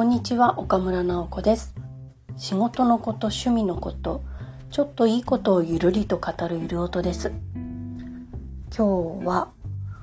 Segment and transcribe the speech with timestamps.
[0.00, 1.74] こんにちは岡村直子です。
[2.38, 4.24] 仕事のこと趣味のこと
[4.70, 7.30] ちょっといいことをゆるりと語るゆる音です。
[8.74, 9.52] 今日は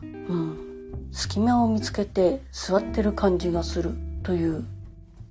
[0.04, 4.67] うん隙間を見つけて座ってる感じがするという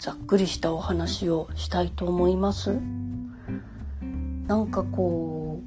[0.01, 2.77] ざっくりしたお話をしたいと思います。
[4.49, 5.61] なんかこ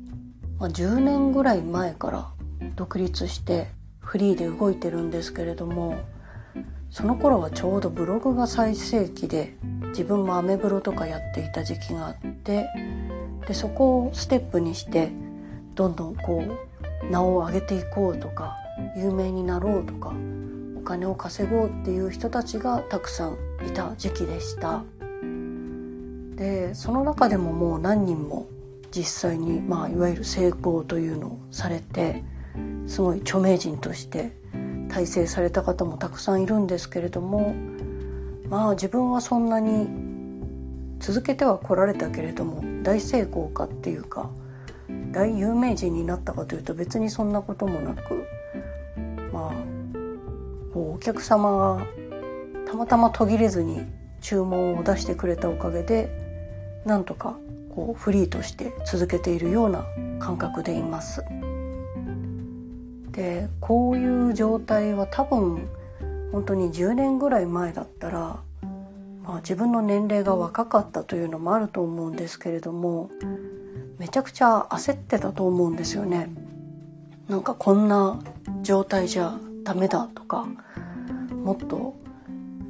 [0.58, 2.32] う、まあ、10年ぐらい前から
[2.76, 3.70] 独立して
[4.02, 5.96] フリーで動いてるんですけれども
[6.90, 9.56] その頃はちょうどブログが最盛期で
[9.90, 12.68] 自分もアメブロとかやっていた時期があって
[13.48, 15.12] でそこをステップにして
[15.76, 18.56] どんどんこう名を上げていこうとか
[18.98, 20.14] 有名になろうとか
[20.78, 23.38] お金を稼ごうっていう人たちがたくさん
[23.68, 24.84] いた時期でした。
[26.36, 28.48] でその中でももう何人も
[28.92, 32.24] 実際に、まあ、いわゆる成功というのをされて
[32.88, 34.32] すごい著名人として
[34.90, 37.56] 大成された方もたくさんいるんですけれども
[38.50, 39.88] まあ自分はそんなに
[41.00, 44.30] 続けては来られたけれども大成功かっていうか
[45.12, 48.26] 大有名人になったかというと別にそんなこともなく
[49.32, 51.88] まあお客様が
[52.68, 53.82] たまたま途切れずに
[54.22, 56.10] 注文を出してくれたおかげで
[56.86, 57.38] なんとか
[57.74, 59.86] こうフリーとして続けているような
[60.20, 61.24] 感覚でいます。
[63.20, 65.68] でこういう状態は多分
[66.32, 68.40] 本当に10年ぐらい前だったら、
[69.24, 73.10] まあ、自分の年齢が若かったというのもあると思うんですけれども
[73.98, 76.30] めちゃくちゃ焦ってたと思うんですよね。
[77.28, 78.22] なんかこんな
[78.62, 80.48] 状態じゃダメだとか
[81.44, 81.96] もっと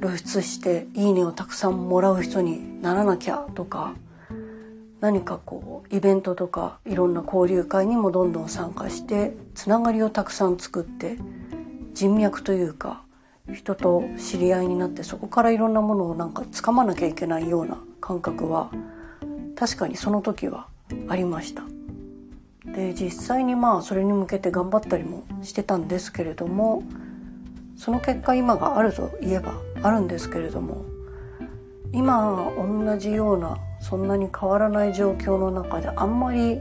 [0.00, 3.94] 露出して「いいね」をたくさんもらう人にならなきゃとか
[5.00, 11.16] 何かこうイベントとかいろんな交流会にもどんどん参加してつながりをたくさん作って
[11.94, 13.02] 人脈というか
[13.52, 18.70] 人と知り合いになってそこからいろんなものをなんか掴まなきゃいけないような感覚は
[19.56, 20.68] 確かにその時は
[21.08, 21.62] ありました。
[22.64, 26.84] で実際にまあそれに向けて頑張ったりもしてたんですけれども
[27.76, 30.84] その結果今があるといえばあるんですけれども
[31.92, 36.60] 今同じようなそんなに変わらない状況の中であんまり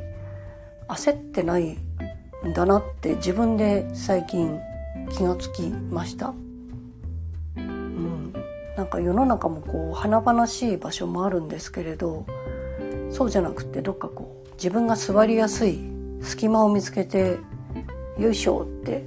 [0.88, 1.78] 焦ってない
[2.48, 4.60] んだなって自分で最近
[5.12, 6.34] 気がつきました？
[7.58, 8.34] うん、
[8.78, 12.26] なんか世の中もこう華々しい場所もあるんですけれど
[13.12, 15.80] そうじゃなくてどっかこう自分が座りやすい
[16.22, 17.38] 隙間を見つけて
[18.18, 19.04] よいしょって、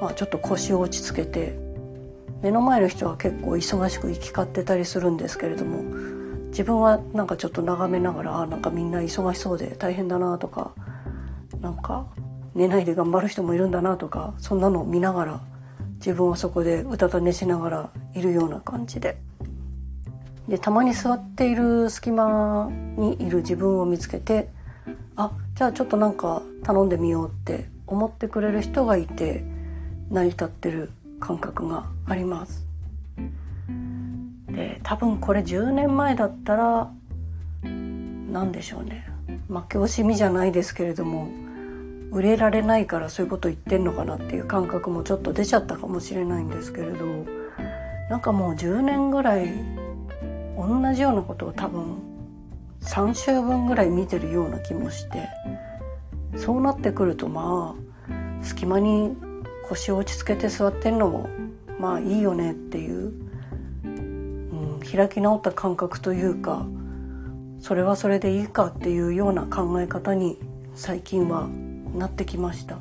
[0.00, 1.58] まあ、ちょっと腰を落ち着けて
[2.42, 5.82] 目の前の人は結構忙しく行き交ってたりするんですけれども
[6.58, 10.72] 自分はなんかちょっと眺めながらあなんかみんな忙しそうで大変だなとか
[11.60, 12.08] なんか
[12.56, 15.40] 寝ないで頑張る人もいるんだなとかそんなのを見ながら
[15.98, 19.18] 自分はそこでうたた寝しながらいるような感じで
[20.48, 24.48] でたまに座っている隙間にいる自分を見つけて
[25.14, 29.44] あじゃあちょっとなんか頼んでみようって思ってくれる人がいて
[30.10, 30.90] 成り立ってる
[31.20, 32.67] 感覚があります。
[34.58, 36.90] で多分これ10年前だったら
[37.62, 39.06] 何でしょうね。
[39.48, 41.30] 負け惜しみじゃないですけれども
[42.10, 47.06] 売れられないからそういうこと言ってんのかなっていう感覚もちょっと出ちゃったかもしれないんですけれど
[48.10, 49.48] なんかもう10年ぐらい
[50.56, 51.98] 同じようなことを多分
[52.82, 55.28] 3週分ぐらい見てるような気もして
[56.36, 59.16] そうなってくるとまあ隙間に
[59.68, 61.28] 腰を落ち着けて座ってんのも
[61.78, 63.12] まあいいよねっていう、
[64.90, 66.66] 開き直った感覚というか
[67.60, 70.38] それはそれでいいかっていうような考え方に
[70.74, 71.48] 最近は
[71.94, 72.78] なってきました。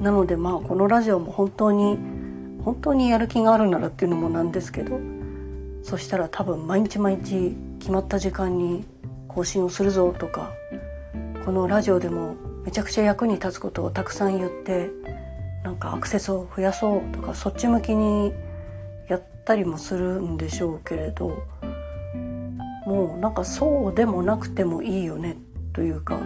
[0.00, 1.98] なのでまあこのラジオも本当に
[2.64, 5.00] 本当にやる気があるならっていうのもなんですけど
[5.82, 8.84] そしたら多分毎日毎日決まった時間に
[9.26, 10.52] 更新をするぞとか
[11.44, 14.90] このラジオでもめちゃくちゃ役に立つことをたくさん言って
[15.64, 18.32] なんかアクセスを増やそうとかそっち向きに
[19.08, 21.42] やったりもするんでしょうけれど
[22.86, 25.36] もうなんかそうでもなくてもいいよね
[25.72, 26.20] というか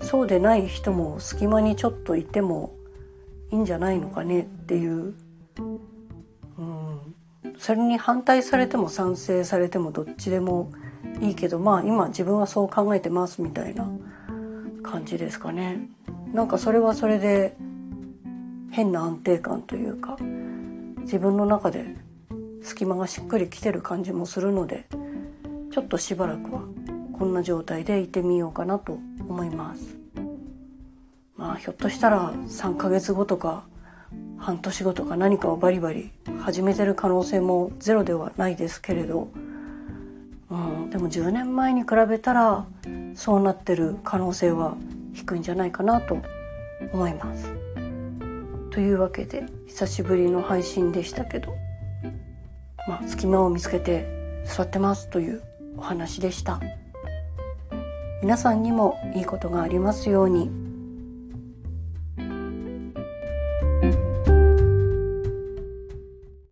[0.00, 2.74] そうでない人も隙間にちょっといても
[3.50, 5.14] いいんじゃないのかねっていう、
[6.58, 7.14] うん、
[7.58, 10.72] それに反対されても賛成されてもどっちでも
[11.20, 13.88] いいけどまあ今自分はそう考えてますみたいな
[14.82, 15.88] 感じですかね。
[16.32, 17.56] なんかそれはそれで
[18.70, 20.16] 変な安定感というか
[21.02, 21.94] 自分の中で
[22.62, 24.86] 隙間がしっくりきてる感じもするので
[25.72, 26.62] ちょっとしばらくは
[27.18, 28.98] こんな状態でいてみようかなと
[29.28, 29.96] 思います
[31.36, 33.64] まあひょっとしたら3ヶ月後とか
[34.38, 36.10] 半年後とか何かをバリバリ
[36.40, 39.28] 始めてる可能性もゼロではないですけれど、
[40.50, 42.66] うん、でも10年前に比べたら
[43.14, 44.76] そうなってる可能性は
[45.14, 46.18] 低いんじゃないかなと
[46.92, 47.52] 思います。
[48.70, 51.54] というわけで久しぶりの配信でしたけど、
[52.88, 54.06] まあ、隙間を見つけて
[54.44, 55.42] 座ってますという
[55.76, 56.60] お話でした。
[58.22, 60.61] 皆さんにもいいことがありますように。